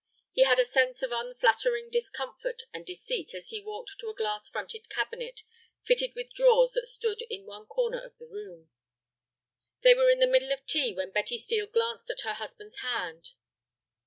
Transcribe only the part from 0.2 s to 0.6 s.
He had